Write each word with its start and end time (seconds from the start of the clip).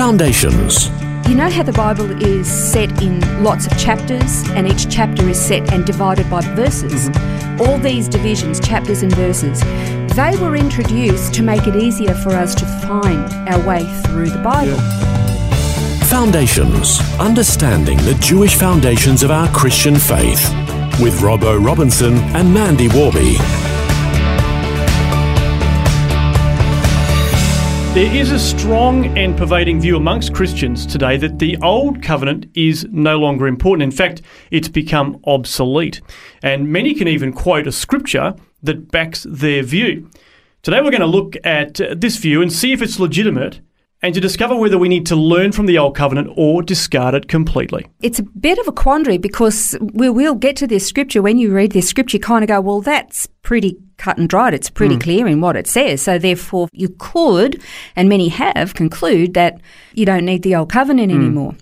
Foundations. 0.00 0.88
You 1.28 1.34
know 1.34 1.50
how 1.50 1.62
the 1.62 1.74
Bible 1.74 2.10
is 2.22 2.50
set 2.50 3.02
in 3.02 3.20
lots 3.44 3.66
of 3.66 3.78
chapters, 3.78 4.48
and 4.52 4.66
each 4.66 4.88
chapter 4.88 5.28
is 5.28 5.38
set 5.38 5.74
and 5.74 5.84
divided 5.84 6.30
by 6.30 6.40
verses? 6.40 7.10
Mm-hmm. 7.10 7.60
All 7.60 7.76
these 7.76 8.08
divisions, 8.08 8.60
chapters 8.60 9.02
and 9.02 9.14
verses, 9.14 9.60
they 10.16 10.38
were 10.40 10.56
introduced 10.56 11.34
to 11.34 11.42
make 11.42 11.66
it 11.66 11.76
easier 11.76 12.14
for 12.14 12.30
us 12.30 12.54
to 12.54 12.64
find 12.64 13.30
our 13.46 13.62
way 13.68 13.84
through 14.04 14.30
the 14.30 14.38
Bible. 14.38 14.78
Foundations. 16.06 16.98
Understanding 17.20 17.98
the 17.98 18.16
Jewish 18.22 18.54
foundations 18.54 19.22
of 19.22 19.30
our 19.30 19.50
Christian 19.50 19.96
faith. 19.96 20.48
With 20.98 21.20
Robbo 21.20 21.62
Robinson 21.62 22.14
and 22.34 22.54
Mandy 22.54 22.88
Warby. 22.88 23.36
There 27.92 28.14
is 28.14 28.30
a 28.30 28.38
strong 28.38 29.18
and 29.18 29.36
pervading 29.36 29.80
view 29.80 29.96
amongst 29.96 30.32
Christians 30.32 30.86
today 30.86 31.16
that 31.16 31.40
the 31.40 31.56
old 31.56 32.00
covenant 32.04 32.46
is 32.54 32.86
no 32.92 33.18
longer 33.18 33.48
important. 33.48 33.82
In 33.82 33.90
fact, 33.90 34.22
it's 34.52 34.68
become 34.68 35.20
obsolete. 35.24 36.00
And 36.40 36.68
many 36.68 36.94
can 36.94 37.08
even 37.08 37.32
quote 37.32 37.66
a 37.66 37.72
scripture 37.72 38.36
that 38.62 38.92
backs 38.92 39.26
their 39.28 39.64
view. 39.64 40.08
Today, 40.62 40.80
we're 40.80 40.92
going 40.92 41.00
to 41.00 41.06
look 41.06 41.34
at 41.42 41.80
uh, 41.80 41.96
this 41.98 42.18
view 42.18 42.40
and 42.40 42.52
see 42.52 42.70
if 42.70 42.80
it's 42.80 43.00
legitimate 43.00 43.60
and 44.02 44.14
to 44.14 44.20
discover 44.20 44.54
whether 44.54 44.78
we 44.78 44.88
need 44.88 45.06
to 45.06 45.16
learn 45.16 45.50
from 45.50 45.66
the 45.66 45.76
old 45.76 45.96
covenant 45.96 46.32
or 46.36 46.62
discard 46.62 47.14
it 47.14 47.26
completely. 47.26 47.88
It's 48.00 48.20
a 48.20 48.22
bit 48.22 48.58
of 48.60 48.68
a 48.68 48.72
quandary 48.72 49.18
because 49.18 49.76
we 49.80 50.08
will 50.08 50.36
get 50.36 50.54
to 50.56 50.68
this 50.68 50.86
scripture. 50.86 51.22
When 51.22 51.38
you 51.38 51.52
read 51.52 51.72
this 51.72 51.88
scripture, 51.88 52.18
you 52.18 52.20
kind 52.20 52.44
of 52.44 52.48
go, 52.48 52.60
well, 52.60 52.80
that's 52.82 53.26
pretty 53.42 53.78
cut 54.00 54.18
and 54.18 54.28
dried. 54.28 54.54
It's 54.54 54.70
pretty 54.70 54.94
hmm. 54.94 55.00
clear 55.00 55.26
in 55.28 55.40
what 55.40 55.56
it 55.56 55.66
says. 55.66 56.02
So 56.02 56.18
therefore, 56.18 56.68
you 56.72 56.88
could, 56.98 57.62
and 57.94 58.08
many 58.08 58.28
have, 58.28 58.74
conclude 58.74 59.34
that 59.34 59.60
you 59.94 60.06
don't 60.06 60.24
need 60.24 60.42
the 60.42 60.56
old 60.56 60.70
covenant 60.70 61.12
hmm. 61.12 61.18
anymore. 61.20 61.54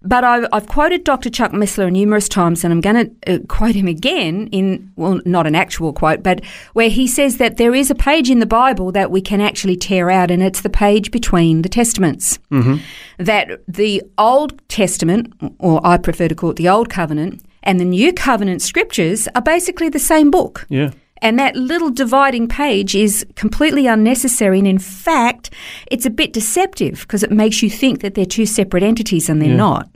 But 0.00 0.22
I've, 0.22 0.46
I've 0.52 0.68
quoted 0.68 1.02
Dr. 1.02 1.28
Chuck 1.28 1.50
Missler 1.50 1.90
numerous 1.90 2.28
times, 2.28 2.62
and 2.62 2.72
I'm 2.72 2.80
going 2.80 3.10
to 3.24 3.34
uh, 3.34 3.38
quote 3.48 3.74
him 3.74 3.88
again 3.88 4.46
in, 4.52 4.92
well, 4.94 5.20
not 5.24 5.46
an 5.46 5.56
actual 5.56 5.92
quote, 5.92 6.22
but 6.22 6.44
where 6.72 6.88
he 6.88 7.08
says 7.08 7.38
that 7.38 7.56
there 7.56 7.74
is 7.74 7.90
a 7.90 7.96
page 7.96 8.30
in 8.30 8.38
the 8.38 8.46
Bible 8.46 8.92
that 8.92 9.10
we 9.10 9.20
can 9.20 9.40
actually 9.40 9.76
tear 9.76 10.08
out, 10.08 10.30
and 10.30 10.40
it's 10.40 10.60
the 10.60 10.70
page 10.70 11.10
between 11.10 11.62
the 11.62 11.68
Testaments. 11.68 12.38
Mm-hmm. 12.52 12.76
That 13.18 13.60
the 13.66 14.02
Old 14.16 14.66
Testament, 14.68 15.32
or 15.58 15.84
I 15.84 15.98
prefer 15.98 16.28
to 16.28 16.34
call 16.34 16.50
it 16.50 16.56
the 16.56 16.68
Old 16.68 16.90
Covenant, 16.90 17.42
and 17.64 17.80
the 17.80 17.84
New 17.84 18.12
Covenant 18.12 18.62
scriptures 18.62 19.26
are 19.34 19.42
basically 19.42 19.88
the 19.88 19.98
same 19.98 20.30
book. 20.30 20.64
Yeah. 20.68 20.92
And 21.20 21.38
that 21.38 21.56
little 21.56 21.90
dividing 21.90 22.48
page 22.48 22.94
is 22.94 23.26
completely 23.34 23.86
unnecessary. 23.86 24.58
And 24.58 24.68
in 24.68 24.78
fact, 24.78 25.50
it's 25.90 26.06
a 26.06 26.10
bit 26.10 26.32
deceptive 26.32 27.00
because 27.02 27.22
it 27.22 27.30
makes 27.30 27.62
you 27.62 27.70
think 27.70 28.00
that 28.02 28.14
they're 28.14 28.24
two 28.26 28.46
separate 28.46 28.82
entities 28.82 29.28
and 29.28 29.40
they're 29.42 29.50
Yeah. 29.50 29.56
not. 29.56 29.88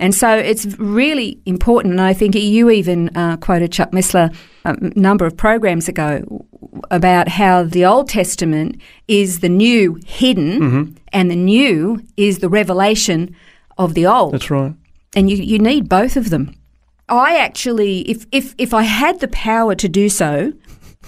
And 0.00 0.14
so 0.14 0.28
it's 0.36 0.64
really 0.78 1.40
important. 1.44 1.92
And 1.92 2.00
I 2.00 2.14
think 2.14 2.34
you 2.36 2.70
even 2.70 3.10
uh, 3.16 3.36
quoted 3.38 3.72
Chuck 3.72 3.90
Missler 3.90 4.32
a 4.64 4.76
number 4.98 5.26
of 5.26 5.36
programs 5.36 5.88
ago 5.88 6.46
about 6.90 7.28
how 7.28 7.64
the 7.64 7.84
Old 7.84 8.08
Testament 8.08 8.80
is 9.08 9.40
the 9.40 9.48
new 9.48 9.98
hidden 10.06 10.60
Mm-hmm. 10.60 10.92
and 11.12 11.30
the 11.30 11.36
new 11.36 12.00
is 12.16 12.38
the 12.38 12.48
revelation 12.48 13.34
of 13.76 13.94
the 13.94 14.06
old 14.06 14.34
That's 14.34 14.50
right. 14.50 14.72
and 15.16 15.30
you, 15.30 15.36
you 15.36 15.58
need 15.58 15.88
both 15.88 16.16
of 16.16 16.30
them. 16.30 16.54
I 17.08 17.36
actually, 17.36 18.00
if, 18.02 18.26
if, 18.32 18.54
if 18.58 18.74
I 18.74 18.82
had 18.82 19.20
the 19.20 19.28
power 19.28 19.74
to 19.74 19.88
do 19.88 20.08
so, 20.08 20.52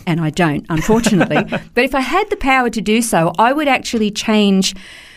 and 0.07 0.21
I 0.21 0.31
don't, 0.31 0.65
unfortunately, 0.69 1.45
but 1.75 1.85
if 1.85 1.95
I 1.95 2.01
had 2.01 2.31
the 2.31 2.37
power 2.37 2.71
to 2.71 2.81
do 2.81 3.03
so, 3.03 3.33
I 3.39 3.53
would 3.53 3.69
actually 3.69 4.11
change 4.11 4.75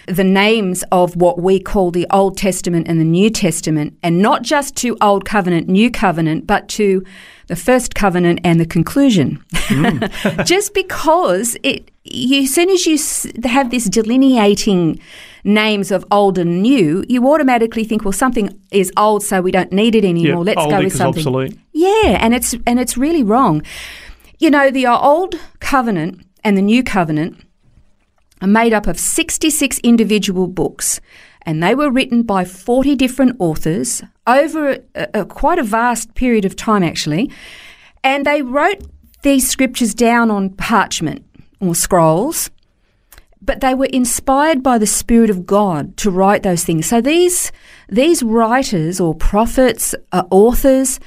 the 0.07 0.23
names 0.23 0.83
of 0.91 1.15
what 1.15 1.39
we 1.39 1.59
call 1.59 1.91
the 1.91 2.05
Old 2.11 2.37
Testament 2.37 2.87
and 2.87 2.99
the 2.99 3.05
New 3.05 3.29
Testament, 3.29 3.97
and 4.03 4.21
not 4.21 4.41
just 4.41 4.75
to 4.77 4.97
Old 5.01 5.25
Covenant, 5.25 5.69
New 5.69 5.89
Covenant, 5.89 6.45
but 6.45 6.67
to 6.69 7.03
the 7.47 7.55
First 7.55 7.95
Covenant 7.95 8.41
and 8.43 8.59
the 8.59 8.65
conclusion. 8.65 9.43
Mm. 9.53 10.45
just 10.45 10.73
because 10.73 11.55
it, 11.63 11.89
you, 12.03 12.43
as 12.43 12.53
soon 12.53 12.69
as 12.69 12.85
you 12.85 12.97
have 13.45 13.71
this 13.71 13.85
delineating 13.85 14.99
names 15.43 15.91
of 15.91 16.05
old 16.11 16.37
and 16.37 16.61
new, 16.61 17.03
you 17.09 17.27
automatically 17.27 17.83
think, 17.83 18.03
well, 18.05 18.11
something 18.11 18.49
is 18.71 18.91
old, 18.97 19.23
so 19.23 19.41
we 19.41 19.51
don't 19.51 19.71
need 19.71 19.95
it 19.95 20.05
anymore. 20.05 20.45
Yeah, 20.45 20.53
Let's 20.55 20.71
go 20.71 20.83
with 20.83 20.95
something. 20.95 21.19
obsolete. 21.19 21.59
Yeah, 21.73 22.17
and 22.19 22.33
it's 22.33 22.55
and 22.65 22.79
it's 22.79 22.97
really 22.97 23.23
wrong. 23.23 23.61
You 24.39 24.49
know, 24.49 24.71
the 24.71 24.85
uh, 24.85 24.97
old 24.97 25.35
covenant 25.59 26.25
and 26.43 26.57
the 26.57 26.61
new 26.61 26.83
covenant 26.83 27.43
are 28.41 28.47
made 28.47 28.73
up 28.73 28.87
of 28.87 28.99
66 28.99 29.79
individual 29.79 30.47
books, 30.47 30.99
and 31.43 31.61
they 31.63 31.75
were 31.75 31.89
written 31.89 32.23
by 32.23 32.45
40 32.45 32.95
different 32.95 33.35
authors 33.39 34.01
over 34.27 34.79
a, 34.95 35.07
a, 35.13 35.25
quite 35.25 35.59
a 35.59 35.63
vast 35.63 36.15
period 36.15 36.45
of 36.45 36.55
time, 36.55 36.83
actually. 36.83 37.31
And 38.03 38.25
they 38.25 38.41
wrote 38.41 38.81
these 39.21 39.49
scriptures 39.49 39.93
down 39.93 40.29
on 40.29 40.49
parchment 40.49 41.25
or 41.61 41.73
scrolls, 41.75 42.49
but 43.45 43.59
they 43.61 43.73
were 43.73 43.87
inspired 43.87 44.63
by 44.63 44.77
the 44.77 44.87
Spirit 44.87 45.29
of 45.29 45.45
God 45.45 45.97
to 45.97 46.09
write 46.09 46.43
those 46.43 46.63
things. 46.63 46.85
So 46.85 47.01
these 47.01 47.51
these 47.89 48.23
writers 48.23 48.99
or 48.99 49.13
prophets, 49.13 49.93
uh, 50.11 50.23
authors, 50.31 50.99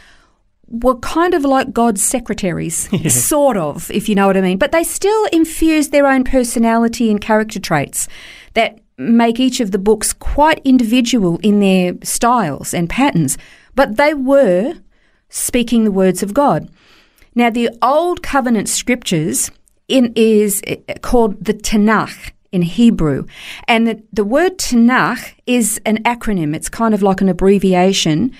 were 0.68 0.96
kind 0.96 1.34
of 1.34 1.44
like 1.44 1.72
God's 1.72 2.02
secretaries, 2.02 2.88
sort 3.28 3.56
of, 3.56 3.90
if 3.90 4.08
you 4.08 4.14
know 4.14 4.26
what 4.26 4.36
I 4.36 4.40
mean. 4.40 4.58
But 4.58 4.72
they 4.72 4.84
still 4.84 5.24
infused 5.26 5.92
their 5.92 6.06
own 6.06 6.24
personality 6.24 7.10
and 7.10 7.20
character 7.20 7.58
traits 7.58 8.08
that 8.54 8.78
make 8.98 9.40
each 9.40 9.60
of 9.60 9.70
the 9.70 9.78
books 9.78 10.12
quite 10.12 10.60
individual 10.64 11.38
in 11.42 11.60
their 11.60 11.94
styles 12.02 12.74
and 12.74 12.88
patterns. 12.88 13.38
But 13.74 13.96
they 13.96 14.14
were 14.14 14.74
speaking 15.28 15.84
the 15.84 15.92
words 15.92 16.22
of 16.22 16.34
God. 16.34 16.68
Now, 17.34 17.50
the 17.50 17.70
Old 17.82 18.22
Covenant 18.22 18.68
scriptures 18.68 19.50
in, 19.88 20.12
is 20.16 20.62
eh, 20.66 20.76
called 21.02 21.44
the 21.44 21.54
Tanakh 21.54 22.32
in 22.52 22.62
Hebrew. 22.62 23.26
And 23.68 23.86
the, 23.86 24.02
the 24.12 24.24
word 24.24 24.58
Tanakh 24.58 25.34
is 25.46 25.80
an 25.84 26.02
acronym, 26.04 26.54
it's 26.54 26.68
kind 26.68 26.94
of 26.94 27.02
like 27.02 27.20
an 27.20 27.28
abbreviation 27.28 28.32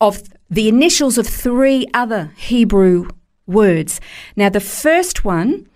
of 0.00 0.22
the 0.50 0.68
initials 0.68 1.18
of 1.18 1.26
three 1.26 1.86
other 1.92 2.32
Hebrew 2.36 3.08
words. 3.46 4.00
Now, 4.36 4.48
the 4.48 4.60
first 4.60 5.24
one 5.24 5.68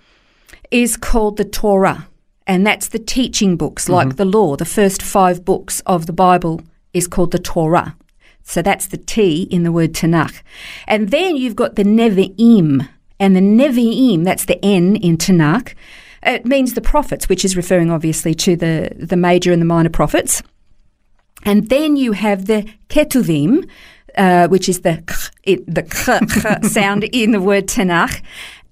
is 0.71 0.97
called 0.97 1.37
the 1.37 1.45
Torah, 1.45 2.09
and 2.47 2.67
that's 2.67 2.89
the 2.89 2.99
teaching 2.99 3.57
books, 3.57 3.89
like 3.89 4.17
the 4.17 4.25
law. 4.25 4.57
The 4.57 4.65
first 4.65 5.03
five 5.03 5.45
books 5.45 5.81
of 5.87 6.07
the 6.07 6.13
Bible 6.13 6.63
is 6.93 7.07
called 7.07 7.33
the 7.33 7.39
Torah. 7.39 7.97
So 8.43 8.63
that's 8.63 8.87
the 8.87 8.97
T 8.97 9.43
in 9.51 9.63
the 9.63 9.73
word 9.73 9.93
Tanakh. 9.93 10.43
And 10.87 11.11
then 11.11 11.37
you've 11.37 11.57
got 11.57 11.77
the 11.77 11.85
Nevi'im, 11.85 12.89
and 13.19 13.37
the 13.37 13.41
Nevi'im, 13.41 14.25
that's 14.25 14.45
the 14.45 14.63
N 14.65 14.97
in 14.97 15.17
Tanakh. 15.17 15.75
It 16.23 16.47
means 16.47 16.75
the 16.75 16.81
prophets, 16.81 17.29
which 17.29 17.45
is 17.45 17.57
referring 17.57 17.91
obviously 17.91 18.35
to 18.35 18.57
the, 18.57 18.91
the 18.97 19.17
major 19.17 19.53
and 19.53 19.61
the 19.61 19.67
minor 19.67 19.91
prophets. 19.91 20.43
And 21.45 21.69
then 21.69 21.97
you 21.97 22.13
have 22.13 22.47
the 22.47 22.69
Ketuvim, 22.89 23.69
uh, 24.17 24.47
which 24.49 24.69
is 24.69 24.83
the 24.83 25.03
k, 25.07 25.15
it, 25.43 25.75
the 25.75 25.83
k, 25.83 26.19
k 26.29 26.69
sound 26.69 27.05
in 27.05 27.33
the 27.33 27.41
word 27.41 27.67
Tanakh. 27.67 28.23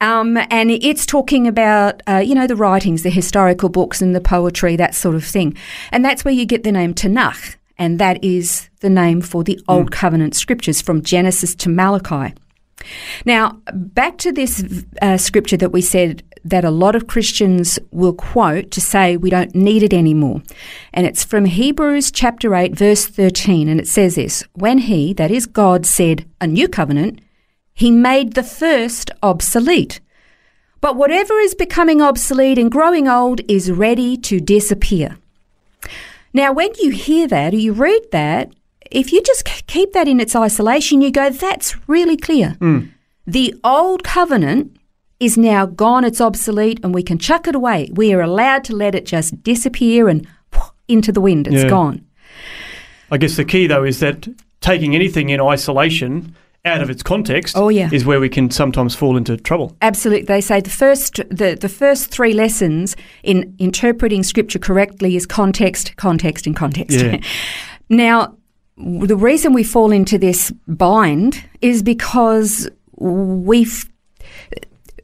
Um, 0.01 0.39
and 0.51 0.71
it's 0.71 1.05
talking 1.05 1.47
about, 1.47 2.03
uh, 2.09 2.19
you 2.19 2.35
know, 2.35 2.47
the 2.47 2.57
writings, 2.57 3.03
the 3.03 3.11
historical 3.11 3.69
books 3.69 4.01
and 4.01 4.15
the 4.15 4.21
poetry, 4.21 4.77
that 4.77 4.95
sort 4.95 5.15
of 5.15 5.25
thing. 5.25 5.57
And 5.93 6.05
that's 6.05 6.25
where 6.25 6.33
you 6.33 6.47
get 6.47 6.63
the 6.63 6.73
name 6.73 6.95
Tanakh. 6.95 7.57
And 7.77 7.99
that 7.99 8.23
is 8.23 8.69
the 8.81 8.91
name 8.91 9.21
for 9.21 9.43
the 9.43 9.61
Old 9.67 9.91
Covenant 9.91 10.35
scriptures 10.35 10.81
from 10.81 11.03
Genesis 11.03 11.55
to 11.57 11.69
Malachi. 11.69 12.35
Now, 13.25 13.61
back 13.73 14.19
to 14.19 14.33
this 14.33 14.65
uh, 15.03 15.17
scripture 15.17 15.57
that 15.59 15.73
we 15.73 15.83
said 15.83 16.23
that 16.45 16.65
a 16.65 16.71
lot 16.71 16.97
of 16.97 17.07
Christians 17.07 17.79
will 17.91 18.15
quote 18.15 18.71
to 18.71 18.81
say 18.81 19.17
we 19.17 19.31
don't 19.31 19.55
need 19.55 19.83
it 19.83 19.93
anymore. 19.93 20.43
And 20.93 21.07
it's 21.07 21.25
from 21.25 21.45
Hebrews 21.45 22.11
chapter 22.11 22.55
8, 22.55 22.75
verse 22.75 23.07
13. 23.07 23.69
And 23.69 23.81
it 23.81 23.89
says 23.89 24.15
this 24.15 24.45
When 24.55 24.79
he, 24.79 25.13
that 25.15 25.31
is 25.31 25.47
God, 25.47 25.87
said 25.87 26.27
a 26.41 26.47
new 26.47 26.69
covenant, 26.69 27.21
he 27.75 27.91
made 27.91 28.33
the 28.33 28.43
first 28.43 29.11
obsolete. 29.23 30.01
But 30.81 30.97
whatever 30.97 31.39
is 31.41 31.55
becoming 31.55 32.01
obsolete 32.01 32.59
and 32.59 32.71
growing 32.71 33.07
old 33.07 33.43
is 33.49 33.71
ready 33.71 34.17
to 34.19 34.41
disappear. 34.41 35.19
Now, 36.33 36.53
when 36.53 36.71
you 36.79 36.91
hear 36.91 37.27
that 37.29 37.53
or 37.53 37.59
you 37.59 37.73
read 37.73 38.03
that, 38.13 38.53
if 38.91 39.13
you 39.13 39.23
just 39.23 39.45
keep 39.67 39.93
that 39.93 40.09
in 40.09 40.21
its 40.21 40.35
isolation, 40.37 41.01
you 41.03 41.11
go, 41.11 41.31
that's 41.31 41.77
really 41.89 42.17
clear. 42.17 42.57
Hmm. 42.61 42.81
The 43.27 43.55
old 43.65 44.03
covenant 44.05 44.77
is 45.21 45.37
now 45.37 45.67
gone, 45.67 46.05
it's 46.05 46.21
obsolete, 46.21 46.81
and 46.83 46.95
we 46.95 47.03
can 47.03 47.19
chuck 47.19 47.47
it 47.47 47.55
away. 47.55 47.91
We 47.93 48.13
are 48.15 48.21
allowed 48.23 48.65
to 48.65 48.75
let 48.77 48.95
it 48.95 49.07
just 49.07 49.43
disappear 49.43 50.09
and 50.09 50.27
into 50.89 51.13
the 51.13 51.21
wind. 51.21 51.47
It's 51.47 51.63
Yeah. 51.65 51.69
gone. 51.69 52.05
I 53.13 53.19
guess 53.19 53.37
the 53.37 53.45
key 53.45 53.67
though 53.67 53.85
is 53.85 54.01
that 54.01 54.27
taking 54.61 54.95
anything 54.95 55.31
in 55.31 55.41
isolation 55.41 56.35
out 56.65 56.83
of 56.83 56.91
its 56.91 57.03
context 57.03 57.57
Oh, 57.57 57.69
yeah. 57.71 57.89
is 57.93 58.05
where 58.05 58.21
we 58.21 58.29
can 58.29 58.51
sometimes 58.51 58.95
fall 58.95 59.17
into 59.17 59.37
trouble. 59.37 59.77
Absolutely. 59.81 60.25
They 60.27 60.41
say 60.41 60.61
the 60.61 60.69
first 60.71 61.17
the, 61.31 61.57
the 61.59 61.69
first 61.69 62.11
three 62.11 62.33
lessons 62.35 62.97
in 63.23 63.55
interpreting 63.59 64.23
scripture 64.23 64.59
correctly 64.59 65.17
is 65.17 65.27
context, 65.27 65.97
context, 65.97 66.47
and 66.47 66.55
context. 66.57 66.99
Yeah. 67.01 67.19
now, 67.89 68.37
the 68.83 69.17
reason 69.17 69.53
we 69.53 69.65
fall 69.65 69.93
into 69.93 70.19
this 70.19 70.51
bind 70.67 71.45
is 71.61 71.83
because 71.83 72.69
we've 72.97 73.89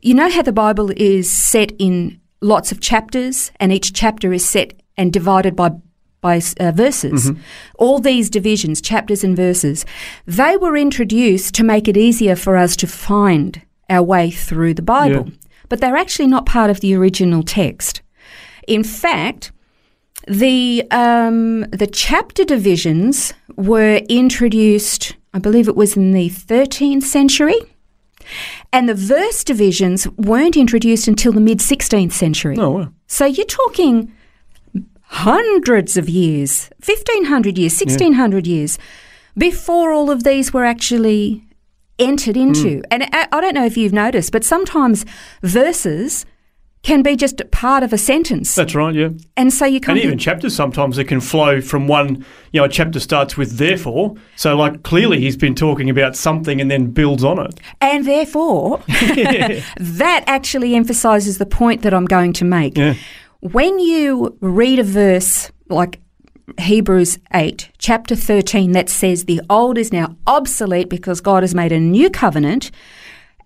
you 0.03 0.15
know 0.15 0.31
how 0.31 0.43
the 0.43 0.53
Bible 0.53 0.91
is 0.97 1.31
set 1.33 1.73
in 1.79 2.21
lots 2.41 2.71
of 2.73 2.81
chapters, 2.81 3.51
and 3.59 3.73
each 3.73 3.93
chapter 3.93 4.33
is 4.33 4.49
set 4.49 4.75
and 4.97 5.13
divided 5.13 5.57
by 5.57 5.71
by 6.21 6.41
uh, 6.59 6.73
verses. 6.73 7.31
All 7.79 7.99
these 8.01 8.31
divisions, 8.31 8.81
chapters 8.81 9.23
and 9.23 9.37
verses, 9.37 9.85
they 10.27 10.57
were 10.57 10.77
introduced 10.77 11.55
to 11.55 11.65
make 11.65 11.87
it 11.89 11.97
easier 11.97 12.35
for 12.37 12.57
us 12.57 12.75
to 12.77 12.87
find 12.87 13.63
our 13.89 14.03
way 14.03 14.31
through 14.31 14.75
the 14.75 14.83
Bible, 14.83 15.27
Yeah. 15.29 15.35
but 15.69 15.81
they're 15.81 15.97
actually 15.97 16.27
not 16.27 16.47
part 16.47 16.71
of 16.71 16.81
the 16.81 16.95
original 16.95 17.43
text. 17.43 18.01
In 18.67 18.83
fact, 18.83 19.53
the 20.27 20.85
um, 20.91 21.61
the 21.71 21.87
chapter 21.87 22.45
divisions 22.45 23.33
were 23.57 23.97
introduced, 24.09 25.17
I 25.35 25.39
believe 25.39 25.69
it 25.69 25.77
was 25.77 25.97
in 25.97 26.13
the 26.13 26.29
13th 26.29 27.03
century, 27.03 27.59
and 28.73 28.89
the 28.89 28.95
verse 28.95 29.45
divisions 29.45 30.09
weren't 30.11 30.57
introduced 30.57 31.09
until 31.09 31.33
the 31.33 31.41
mid 31.41 31.59
16th 31.59 32.13
century. 32.13 32.57
Oh, 32.59 32.65
uh. 32.65 32.79
wow. 32.79 32.93
So 33.07 33.25
you're 33.25 33.47
talking 33.47 34.13
hundreds 35.09 35.97
of 35.97 36.09
years, 36.09 36.69
1500 36.85 37.57
years, 37.57 37.73
1600 37.73 38.47
years 38.47 38.79
before 39.39 39.93
all 39.93 40.11
of 40.11 40.25
these 40.25 40.53
were 40.53 40.65
actually 40.65 41.45
entered 41.99 42.37
into. 42.37 42.79
Hmm. 42.79 42.85
And 42.91 43.03
I, 43.13 43.29
I 43.33 43.41
don't 43.41 43.55
know 43.55 43.65
if 43.65 43.77
you've 43.77 43.93
noticed, 43.93 44.33
but 44.33 44.45
sometimes 44.45 45.05
verses 45.43 46.27
can 46.87 47.03
be 47.03 47.17
just 47.17 47.43
part 47.51 47.83
of 47.83 47.93
a 47.93 47.99
sentence. 47.99 48.55
That's 48.55 48.75
right, 48.75 48.95
yeah. 48.95 49.09
and 49.37 49.53
so 49.53 49.67
you 49.67 49.77
And 49.77 49.85
can't. 49.85 49.99
even 49.99 50.19
chapters 50.19 50.55
sometimes 50.55 50.99
it 50.99 51.05
can 51.09 51.21
flow 51.21 51.61
from 51.61 51.89
one, 51.89 52.25
you 52.53 52.61
know, 52.61 52.65
a 52.65 52.69
chapter 52.69 53.01
starts 53.01 53.37
with 53.37 53.59
therefore. 53.59 54.15
So 54.37 54.57
like 54.57 54.85
clearly 54.85 55.19
he's 55.21 55.37
been 55.37 55.55
talking 55.57 55.91
about 55.91 56.15
something 56.15 56.61
and 56.61 56.71
then 56.71 56.93
builds 56.93 57.25
on 57.25 57.39
it. 57.45 57.59
And 57.81 58.07
therefore, 58.07 58.79
that 58.89 60.25
actually 60.29 60.75
emphasizes 60.77 61.39
the 61.39 61.47
point 61.47 61.83
that 61.83 61.93
I'm 61.93 62.05
going 62.07 62.33
to 62.35 62.45
make. 62.45 62.79
Yeah. 62.79 62.95
When 63.41 63.79
you 63.81 64.37
read 64.41 64.79
a 64.79 64.85
verse 64.85 65.51
like 65.69 66.01
Hebrews 66.61 67.19
8, 67.35 67.71
chapter 67.79 68.15
13, 68.15 68.73
that 68.73 68.89
says 68.89 69.25
the 69.25 69.41
old 69.51 69.77
is 69.77 69.93
now 69.93 70.15
obsolete 70.29 70.89
because 70.89 71.21
God 71.21 71.43
has 71.43 71.55
made 71.55 71.73
a 71.73 71.81
new 71.81 72.09
covenant, 72.11 72.71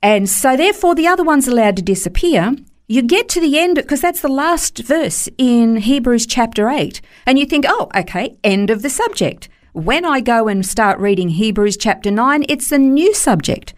and 0.03 0.29
so 0.29 0.57
therefore 0.57 0.95
the 0.95 1.07
other 1.07 1.25
one's 1.25 1.49
allowed 1.49 1.77
to 1.77 1.83
disappear. 1.83 2.55
You 2.91 3.03
get 3.03 3.29
to 3.29 3.41
the 3.41 3.57
end, 3.57 3.77
because 3.77 4.01
that's 4.01 4.21
the 4.21 4.27
last 4.27 4.79
verse 4.79 5.29
in 5.39 5.77
Hebrews 5.77 6.27
chapter 6.27 6.69
8, 6.69 7.01
and 7.25 7.39
you 7.39 7.47
think, 7.47 7.65
oh, 7.69 7.89
okay, 7.95 8.37
end 8.43 8.69
of 8.69 8.83
the 8.83 8.91
subject. 8.91 9.49
When 9.75 10.05
I 10.05 10.19
go 10.19 10.49
and 10.49 10.67
start 10.67 10.99
reading 10.99 11.29
Hebrews 11.29 11.77
chapter 11.77 12.11
9, 12.11 12.47
it's 12.49 12.73
a 12.73 12.79
new 12.79 13.15
subject. 13.15 13.75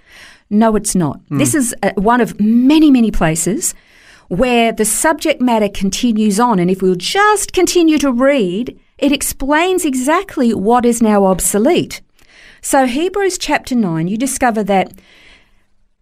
No, 0.48 0.76
it's 0.76 0.94
not. 0.94 1.20
This 1.28 1.54
is 1.54 1.74
uh, 1.82 1.90
one 1.96 2.22
of 2.22 2.40
many, 2.40 2.90
many 2.90 3.10
places 3.10 3.74
where 4.28 4.72
the 4.72 4.86
subject 4.86 5.42
matter 5.42 5.68
continues 5.68 6.40
on. 6.40 6.58
And 6.58 6.70
if 6.70 6.80
we'll 6.80 6.94
just 6.94 7.52
continue 7.52 7.98
to 7.98 8.10
read, 8.10 8.80
it 8.96 9.12
explains 9.12 9.84
exactly 9.84 10.54
what 10.54 10.86
is 10.86 11.02
now 11.02 11.26
obsolete. 11.26 12.00
So, 12.62 12.86
Hebrews 12.86 13.36
chapter 13.36 13.74
9, 13.74 14.08
you 14.08 14.16
discover 14.16 14.64
that 14.64 14.90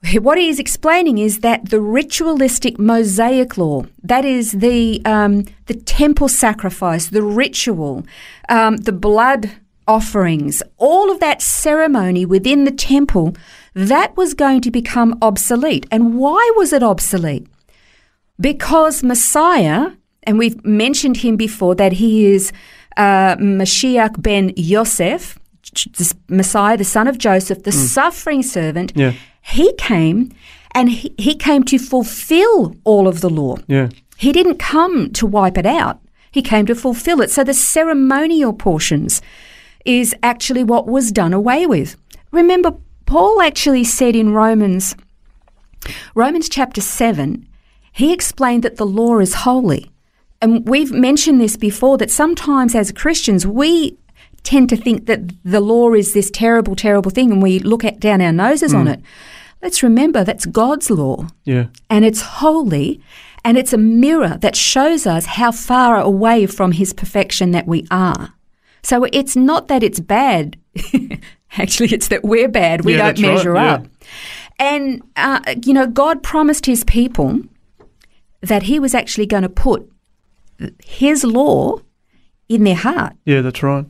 what 0.21 0.39
he 0.39 0.49
is 0.49 0.59
explaining 0.59 1.19
is 1.19 1.41
that 1.41 1.71
the 1.71 1.81
ritualistic 1.81 2.79
Mosaic 2.79 3.57
law, 3.59 3.85
that 4.03 4.25
is 4.25 4.53
the 4.53 5.03
um, 5.05 5.45
the 5.67 5.75
temple 5.75 6.29
sacrifice, 6.29 7.09
the 7.09 7.23
ritual, 7.23 8.05
um, 8.49 8.79
the 8.79 8.93
blood 8.93 9.53
offerings, 9.87 10.63
all 10.77 11.11
of 11.11 11.21
that 11.21 11.43
ceremony 11.43 12.25
within 12.25 12.65
the 12.65 12.71
temple, 12.71 13.35
that 13.75 14.17
was 14.17 14.35
going 14.35 14.61
to 14.61 14.71
become 14.71 15.19
obsolete. 15.21 15.87
And 15.91 16.17
why 16.17 16.53
was 16.57 16.73
it 16.73 16.83
obsolete? 16.83 17.47
Because 18.41 19.03
Messiah, 19.03 19.93
and 20.23 20.39
we've 20.39 20.65
mentioned 20.65 21.19
him 21.19 21.37
before 21.37 21.75
that 21.75 21.95
he 21.95 22.27
is 22.27 22.53
uh, 22.97 23.37
Mashiach 23.37 24.23
ben 24.23 24.53
Yosef, 24.57 25.39
Messiah, 26.29 26.77
the 26.77 26.85
son 26.85 27.07
of 27.07 27.19
Joseph, 27.19 27.65
the 27.65 27.73
suffering 27.73 28.43
servant. 28.43 28.93
Yeah. 28.95 29.15
He 29.41 29.73
came 29.75 30.33
and 30.73 30.91
he, 30.91 31.15
he 31.19 31.35
came 31.35 31.65
to 31.65 31.79
fulfill 31.79 32.77
all 32.85 33.09
of 33.09 33.21
the 33.21 33.31
law. 33.31 33.57
Yeah. 33.67 33.89
He 34.17 34.33
didn't 34.33 34.59
come 34.59 35.11
to 35.13 35.27
wipe 35.27 35.59
it 35.59 35.67
out. 35.67 36.01
He 36.31 36.43
came 36.43 36.67
to 36.67 36.75
fulfill 36.75 37.21
it. 37.21 37.31
So 37.31 37.43
the 37.43 37.55
ceremonial 37.55 38.53
portions 38.53 39.21
is 39.85 40.15
actually 40.23 40.63
what 40.63 40.87
was 40.87 41.11
done 41.11 41.33
away 41.33 41.67
with. 41.67 41.97
Remember, 42.31 42.77
Paul 43.07 43.41
actually 43.41 43.85
said 43.85 44.15
in 44.15 44.33
Romans, 44.33 44.95
Romans 46.15 46.49
chapter 46.49 46.81
7, 46.81 47.47
he 47.93 48.13
explained 48.13 48.63
that 48.63 48.77
the 48.77 48.87
law 48.87 49.19
is 49.19 49.35
holy. 49.35 49.91
And 50.41 50.69
we've 50.69 50.93
mentioned 50.93 51.41
this 51.41 51.57
before 51.57 51.99
that 51.99 52.11
sometimes 52.11 52.75
as 52.75 52.93
Christians, 52.93 53.47
we 53.47 53.99
tend 54.43 54.69
to 54.71 54.77
think 54.77 55.07
that 55.07 55.21
the 55.45 55.61
law 55.61 55.93
is 55.93 56.13
this 56.13 56.31
terrible, 56.31 56.75
terrible 56.77 57.11
thing 57.11 57.31
and 57.31 57.43
we 57.43 57.59
look 57.59 57.85
at, 57.85 58.01
down 58.01 58.21
our 58.21 58.33
noses 58.33 58.73
on 58.75 58.89
it. 58.89 59.01
Let's 59.63 59.83
remember 59.83 60.25
that's 60.25 60.47
God's 60.47 60.91
law 60.91 61.27
Yeah. 61.45 61.67
and 61.91 62.05
it's 62.05 62.23
holy 62.23 63.01
and 63.45 63.59
it's 63.59 63.73
a 63.73 63.79
mirror 63.79 64.39
that 64.41 64.57
shows 64.57 65.07
us 65.07 65.27
how 65.27 65.53
far 65.53 66.01
away 66.01 66.47
from 66.47 66.73
his 66.73 66.93
perfection 66.93 67.51
that 67.53 67.67
we 67.67 67.87
are. 67.91 68.33
So 68.83 69.05
it's 69.13 69.37
not 69.37 69.69
that 69.69 69.83
it's 69.83 70.01
bad. 70.01 70.57
Actually, 71.59 71.91
it's 71.93 72.09
that 72.09 72.23
we're 72.25 72.49
bad. 72.49 72.85
We 72.85 72.93
Yeah, 72.93 72.99
don't 72.99 73.07
that's 73.09 73.23
right, 73.23 73.35
measure 73.35 73.55
yeah. 73.55 73.73
up. 73.75 73.87
And, 74.59 75.03
uh, 75.17 75.41
you 75.65 75.73
know, 75.75 75.87
God 75.87 76.23
promised 76.23 76.65
his 76.67 76.85
people 76.85 77.41
that 78.41 78.65
he 78.65 78.79
was 78.79 78.95
actually 78.95 79.27
going 79.27 79.43
to 79.43 79.49
put 79.49 79.91
his 80.85 81.25
law 81.25 81.79
in 82.49 82.65
their 82.65 82.75
heart. 82.77 83.15
Yeah, 83.25 83.41
that's 83.43 83.63
right. 83.63 83.85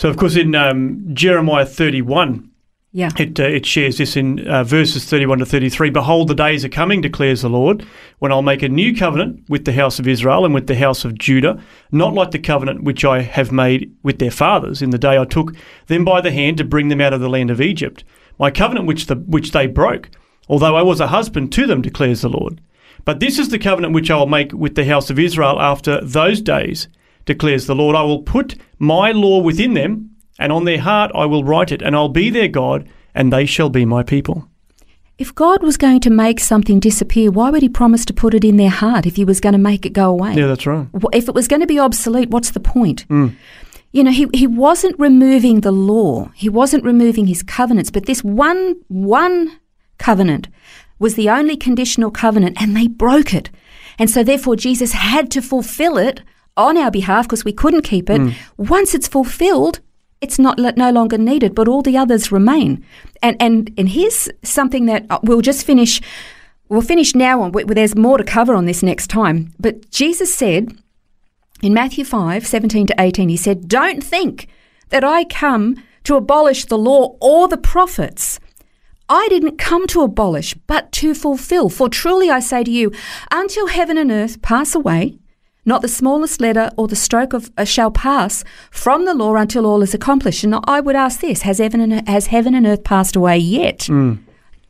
So, 0.00 0.08
of 0.08 0.16
course, 0.16 0.34
in 0.34 0.54
um, 0.54 1.04
Jeremiah 1.12 1.66
31, 1.66 2.48
Yeah. 2.90 3.10
it, 3.18 3.38
uh, 3.38 3.42
it 3.42 3.66
shares 3.66 3.98
this 3.98 4.16
in 4.16 4.48
uh, 4.48 4.64
verses 4.64 5.04
31 5.04 5.40
to 5.40 5.44
33. 5.44 5.90
Behold, 5.90 6.28
the 6.28 6.34
days 6.34 6.64
are 6.64 6.70
coming, 6.70 7.02
declares 7.02 7.42
the 7.42 7.50
Lord, 7.50 7.84
when 8.18 8.32
I'll 8.32 8.40
make 8.40 8.62
a 8.62 8.70
new 8.70 8.96
covenant 8.96 9.44
with 9.50 9.66
the 9.66 9.74
house 9.74 9.98
of 9.98 10.08
Israel 10.08 10.46
and 10.46 10.54
with 10.54 10.68
the 10.68 10.74
house 10.74 11.04
of 11.04 11.18
Judah, 11.18 11.62
not 11.92 12.14
like 12.14 12.30
the 12.30 12.38
covenant 12.38 12.82
which 12.82 13.04
I 13.04 13.20
have 13.20 13.52
made 13.52 13.94
with 14.02 14.20
their 14.20 14.30
fathers 14.30 14.80
in 14.80 14.88
the 14.88 14.96
day 14.96 15.18
I 15.18 15.26
took 15.26 15.52
them 15.88 16.06
by 16.06 16.22
the 16.22 16.32
hand 16.32 16.56
to 16.56 16.64
bring 16.64 16.88
them 16.88 17.02
out 17.02 17.12
of 17.12 17.20
the 17.20 17.28
land 17.28 17.50
of 17.50 17.60
Egypt. 17.60 18.02
My 18.38 18.50
covenant 18.50 18.86
which, 18.86 19.04
the, 19.04 19.16
which 19.16 19.52
they 19.52 19.66
broke, 19.66 20.08
although 20.48 20.76
I 20.76 20.82
was 20.82 21.00
a 21.00 21.08
husband 21.08 21.52
to 21.52 21.66
them, 21.66 21.82
declares 21.82 22.22
the 22.22 22.30
Lord. 22.30 22.62
But 23.04 23.20
this 23.20 23.38
is 23.38 23.50
the 23.50 23.58
covenant 23.58 23.92
which 23.92 24.10
I 24.10 24.16
will 24.16 24.26
make 24.26 24.54
with 24.54 24.76
the 24.76 24.86
house 24.86 25.10
of 25.10 25.18
Israel 25.18 25.60
after 25.60 26.00
those 26.00 26.40
days, 26.40 26.88
declares 27.24 27.66
the 27.66 27.74
Lord. 27.74 27.96
I 27.96 28.02
will 28.02 28.22
put 28.22 28.56
my 28.78 29.12
law 29.12 29.40
within 29.40 29.74
them, 29.74 30.10
and 30.38 30.52
on 30.52 30.64
their 30.64 30.80
heart 30.80 31.10
I 31.14 31.26
will 31.26 31.44
write 31.44 31.72
it, 31.72 31.82
and 31.82 31.94
I'll 31.94 32.08
be 32.08 32.30
their 32.30 32.48
God, 32.48 32.88
and 33.14 33.32
they 33.32 33.46
shall 33.46 33.70
be 33.70 33.84
my 33.84 34.02
people. 34.02 34.48
If 35.18 35.34
God 35.34 35.62
was 35.62 35.76
going 35.76 36.00
to 36.00 36.10
make 36.10 36.40
something 36.40 36.80
disappear, 36.80 37.30
why 37.30 37.50
would 37.50 37.60
he 37.60 37.68
promise 37.68 38.06
to 38.06 38.14
put 38.14 38.32
it 38.32 38.42
in 38.42 38.56
their 38.56 38.70
heart 38.70 39.04
if 39.04 39.16
he 39.16 39.24
was 39.24 39.38
going 39.38 39.52
to 39.52 39.58
make 39.58 39.84
it 39.84 39.92
go 39.92 40.08
away? 40.08 40.34
Yeah, 40.34 40.46
that's 40.46 40.66
right. 40.66 40.86
If 41.12 41.28
it 41.28 41.34
was 41.34 41.46
going 41.46 41.60
to 41.60 41.66
be 41.66 41.78
obsolete, 41.78 42.30
what's 42.30 42.52
the 42.52 42.60
point? 42.60 43.06
Mm. 43.08 43.36
You 43.92 44.04
know, 44.04 44.12
he, 44.12 44.28
he 44.32 44.46
wasn't 44.46 44.98
removing 44.98 45.60
the 45.60 45.72
law. 45.72 46.30
He 46.34 46.48
wasn't 46.48 46.84
removing 46.84 47.26
his 47.26 47.42
covenants, 47.42 47.90
but 47.90 48.06
this 48.06 48.24
one 48.24 48.76
one 48.88 49.58
covenant 49.98 50.48
was 50.98 51.16
the 51.16 51.28
only 51.28 51.56
conditional 51.56 52.10
covenant 52.10 52.56
and 52.60 52.76
they 52.76 52.86
broke 52.86 53.34
it. 53.34 53.50
And 53.98 54.08
so 54.08 54.22
therefore 54.22 54.56
Jesus 54.56 54.92
had 54.92 55.30
to 55.32 55.42
fulfill 55.42 55.98
it 55.98 56.22
on 56.56 56.76
our 56.76 56.90
behalf 56.90 57.26
because 57.26 57.44
we 57.44 57.52
couldn't 57.52 57.82
keep 57.82 58.10
it. 58.10 58.34
Once 58.56 58.94
it's 58.94 59.08
fulfilled, 59.08 59.80
it's 60.20 60.38
not 60.38 60.58
no 60.58 60.90
longer 60.90 61.16
needed, 61.16 61.54
but 61.54 61.68
all 61.68 61.82
the 61.82 61.96
others 61.96 62.30
remain. 62.30 62.84
And 63.22 63.36
and 63.40 63.72
and 63.78 63.88
here's 63.88 64.28
something 64.42 64.86
that 64.86 65.06
uh, 65.10 65.20
we'll 65.22 65.40
just 65.40 65.64
finish 65.64 66.00
We'll 66.70 66.82
finish 66.82 67.16
now 67.16 67.42
on. 67.42 67.50
There's 67.50 67.96
more 67.96 68.16
to 68.16 68.22
cover 68.22 68.54
on 68.54 68.64
this 68.64 68.80
next 68.80 69.08
time. 69.08 69.52
But 69.58 69.90
Jesus 69.90 70.32
said 70.32 70.78
In 71.62 71.74
Matthew 71.74 72.04
5 72.04 72.46
17 72.46 72.86
to 72.86 72.94
18, 72.96 73.28
he 73.28 73.36
said, 73.36 73.68
Don't 73.68 74.02
think 74.02 74.46
that 74.90 75.02
I 75.02 75.24
come 75.24 75.82
to 76.04 76.14
abolish 76.14 76.64
the 76.64 76.78
law 76.78 77.16
or 77.20 77.48
the 77.48 77.58
prophets. 77.58 78.38
I 79.08 79.26
didn't 79.28 79.58
come 79.58 79.88
to 79.88 80.02
abolish, 80.02 80.54
but 80.68 80.92
to 80.92 81.12
fulfill. 81.12 81.68
For 81.68 81.88
truly 81.88 82.30
I 82.30 82.38
say 82.38 82.62
to 82.62 82.70
you, 82.70 82.92
until 83.32 83.66
heaven 83.66 83.98
and 83.98 84.12
earth 84.12 84.40
pass 84.40 84.72
away, 84.72 85.18
not 85.64 85.82
the 85.82 85.88
smallest 85.88 86.40
letter 86.40 86.70
or 86.76 86.88
the 86.88 86.96
stroke 86.96 87.32
of 87.32 87.50
uh, 87.58 87.64
shall 87.64 87.90
pass 87.90 88.44
from 88.70 89.04
the 89.04 89.14
law 89.14 89.34
until 89.36 89.66
all 89.66 89.82
is 89.82 89.94
accomplished. 89.94 90.42
And 90.44 90.54
I 90.64 90.80
would 90.80 90.96
ask 90.96 91.20
this: 91.20 91.42
Has 91.42 91.58
heaven 91.58 91.80
and 91.80 92.08
has 92.08 92.26
heaven 92.28 92.54
and 92.54 92.66
earth 92.66 92.84
passed 92.84 93.16
away 93.16 93.38
yet? 93.38 93.88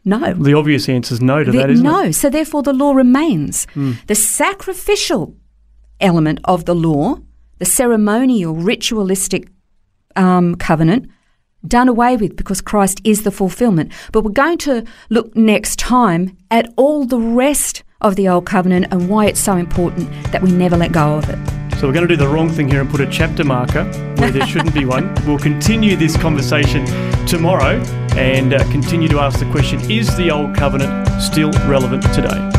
No. 0.04 0.32
The 0.32 0.54
obvious 0.54 0.88
answer 0.88 1.14
is 1.14 1.20
no 1.20 1.44
to 1.44 1.50
The- 1.52 1.58
that, 1.58 1.70
isn't 1.70 1.84
no. 1.84 2.00
it? 2.02 2.06
Hmm. 2.06 2.12
So 2.12 2.30
therefore, 2.30 2.62
the 2.62 2.72
law 2.72 2.92
remains. 2.92 3.66
The 4.06 4.14
sacrificial 4.14 5.36
element 6.00 6.38
of 6.44 6.64
the 6.64 6.74
law, 6.74 7.18
the 7.58 7.66
ceremonial, 7.66 8.54
ritualistic 8.54 9.48
um, 10.16 10.54
covenant, 10.56 11.08
done 11.66 11.88
away 11.88 12.16
with 12.16 12.34
because 12.36 12.62
Christ 12.62 13.00
is 13.04 13.22
the 13.22 13.30
fulfillment. 13.30 13.92
But 14.12 14.24
we're 14.24 14.32
going 14.32 14.58
to 14.58 14.84
look 15.10 15.36
next 15.36 15.78
time 15.78 16.36
at 16.50 16.72
all 16.76 17.04
the 17.04 17.18
rest 17.20 17.84
of 18.00 18.16
the 18.16 18.28
old 18.28 18.46
covenant 18.46 18.86
and 18.90 19.08
why 19.08 19.26
it's 19.26 19.40
so 19.40 19.56
important 19.56 20.10
that 20.32 20.42
we 20.42 20.50
never 20.50 20.76
let 20.76 20.92
go 20.92 21.14
of 21.14 21.28
it. 21.28 21.38
So 21.78 21.86
we're 21.86 21.94
going 21.94 22.06
to 22.06 22.14
do 22.14 22.16
the 22.16 22.28
wrong 22.28 22.50
thing 22.50 22.68
here 22.68 22.82
and 22.82 22.90
put 22.90 23.00
a 23.00 23.06
chapter 23.06 23.42
marker 23.42 23.84
where 24.16 24.30
there 24.30 24.46
shouldn't 24.46 24.74
be 24.74 24.84
one. 24.84 25.14
We'll 25.26 25.38
continue 25.38 25.96
this 25.96 26.16
conversation 26.16 26.84
tomorrow 27.26 27.80
and 28.16 28.52
uh, 28.52 28.62
continue 28.70 29.08
to 29.08 29.20
ask 29.20 29.38
the 29.38 29.50
question 29.50 29.80
Is 29.90 30.14
the 30.16 30.30
Old 30.30 30.54
Covenant 30.54 31.22
still 31.22 31.52
relevant 31.66 32.02
today? 32.12 32.50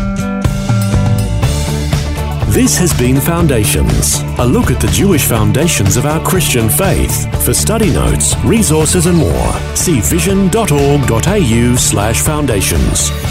This 2.51 2.77
has 2.79 2.93
been 2.97 3.15
Foundations, 3.21 4.21
a 4.37 4.45
look 4.45 4.71
at 4.71 4.81
the 4.81 4.87
Jewish 4.87 5.25
foundations 5.25 5.95
of 5.95 6.05
our 6.05 6.19
Christian 6.25 6.67
faith. 6.67 7.45
For 7.45 7.53
study 7.53 7.93
notes, 7.93 8.35
resources, 8.43 9.05
and 9.05 9.17
more, 9.17 9.53
see 9.75 10.01
vision.org.au 10.01 11.75
slash 11.77 12.21
foundations. 12.21 13.30